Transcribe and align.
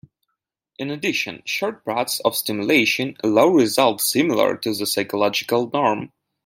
In 0.79 0.89
addition, 0.89 1.43
short 1.45 1.85
bursts 1.85 2.21
of 2.21 2.35
stimulation 2.35 3.15
allow 3.23 3.49
results 3.49 4.11
similar 4.11 4.57
to 4.57 4.73
the 4.73 4.87
physiological 4.87 5.69
norm. 5.71 6.11